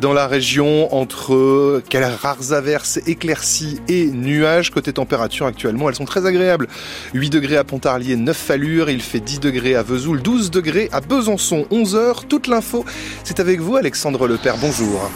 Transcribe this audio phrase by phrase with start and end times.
[0.00, 6.04] Dans la région, entre quelles rares averses, éclaircies et nuages, côté température actuellement, elles sont
[6.04, 6.66] très agréables.
[7.14, 10.88] 8 degrés à Pontarlier, 9 à Lure, il fait 10 degrés à Vesoul, 12 degrés
[10.90, 12.24] à Besançon, 11 heures.
[12.24, 12.84] Toute l'info,
[13.22, 15.08] c'est avec vous Alexandre Lepère, bonjour.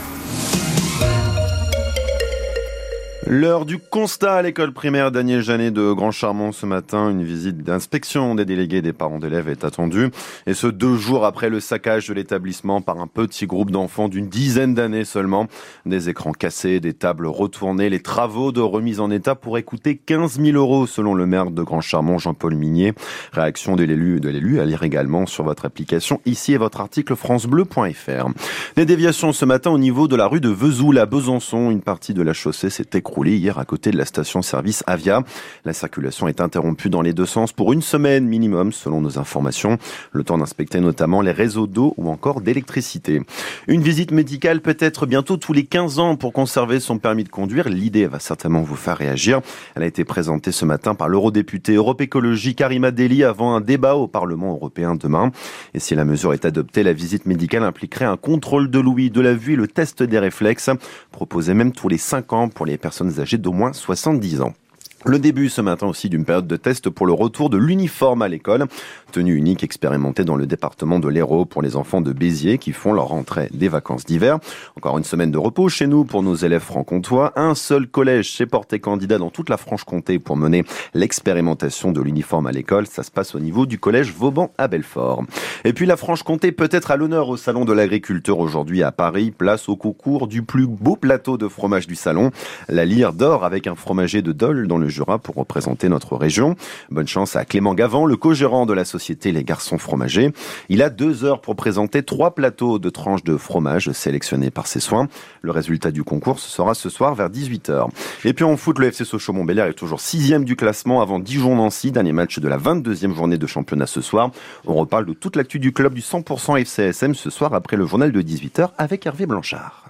[3.33, 7.09] L'heure du constat à l'école primaire Daniel Janet de Grand Charmont ce matin.
[7.09, 10.09] Une visite d'inspection des délégués des parents d'élèves est attendue.
[10.47, 14.27] Et ce deux jours après le saccage de l'établissement par un petit groupe d'enfants d'une
[14.27, 15.47] dizaine d'années seulement.
[15.85, 20.41] Des écrans cassés, des tables retournées, les travaux de remise en état pourraient coûter 15
[20.41, 22.91] 000 euros selon le maire de Grand Charmont, Jean-Paul Minier.
[23.31, 26.19] Réaction de l'élu, de l'élu à lire également sur votre application.
[26.25, 28.27] Ici est votre article francebleu.fr.
[28.75, 31.71] Des déviations ce matin au niveau de la rue de Vesoul à Besançon.
[31.71, 35.23] Une partie de la chaussée s'est écroulée hier à côté de la station-service Avia.
[35.65, 39.77] La circulation est interrompue dans les deux sens pour une semaine minimum selon nos informations.
[40.11, 43.21] Le temps d'inspecter notamment les réseaux d'eau ou encore d'électricité.
[43.67, 47.29] Une visite médicale peut être bientôt tous les 15 ans pour conserver son permis de
[47.29, 47.69] conduire.
[47.69, 49.41] L'idée va certainement vous faire réagir.
[49.75, 53.95] Elle a été présentée ce matin par l'eurodéputé Europe Écologie Karima Deli avant un débat
[53.95, 55.31] au Parlement européen demain.
[55.73, 59.21] Et si la mesure est adoptée, la visite médicale impliquerait un contrôle de l'ouïe, de
[59.21, 60.69] la vue et le test des réflexes,
[61.11, 64.53] proposé même tous les 5 ans pour les personnes âgés d'au moins 70 ans.
[65.03, 68.27] Le début ce matin aussi d'une période de test pour le retour de l'uniforme à
[68.27, 68.67] l'école.
[69.11, 72.93] Tenue unique expérimentée dans le département de l'Hérault pour les enfants de Béziers qui font
[72.93, 74.37] leur rentrée des vacances d'hiver.
[74.77, 77.33] Encore une semaine de repos chez nous pour nos élèves franc-comtois.
[77.35, 82.45] Un seul collège s'est porté candidat dans toute la Franche-Comté pour mener l'expérimentation de l'uniforme
[82.45, 82.85] à l'école.
[82.85, 85.23] Ça se passe au niveau du collège Vauban à Belfort.
[85.65, 89.31] Et puis la Franche-Comté peut être à l'honneur au Salon de l'Agriculture aujourd'hui à Paris.
[89.31, 92.29] Place au concours du plus beau plateau de fromage du salon.
[92.69, 96.55] La lyre d'or avec un fromager de Dole dans le Jura pour représenter notre région.
[96.89, 100.31] Bonne chance à Clément Gavant, le co-gérant de la société Les Garçons Fromagers.
[100.69, 104.79] Il a deux heures pour présenter trois plateaux de tranches de fromage sélectionnés par ses
[104.79, 105.07] soins.
[105.41, 107.89] Le résultat du concours sera ce soir vers 18h.
[108.25, 112.11] Et puis en foot, le FC Sochaux-Montbéliard est toujours sixième du classement avant Dijon-Nancy, dernier
[112.11, 114.31] match de la 22e journée de championnat ce soir.
[114.65, 118.11] On reparle de toute l'actu du club du 100% FCSM ce soir après le journal
[118.11, 119.85] de 18h avec Hervé Blanchard.